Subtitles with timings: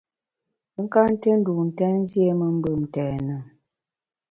[0.73, 3.37] Pe ka nté ndun ntèn, nziéme mbùm ntèn e?